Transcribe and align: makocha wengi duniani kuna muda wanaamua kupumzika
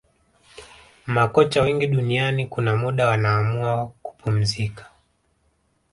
makocha 1.05 1.61
wengi 1.61 1.87
duniani 1.87 2.47
kuna 2.47 2.75
muda 2.75 3.07
wanaamua 3.07 3.85
kupumzika 4.03 4.85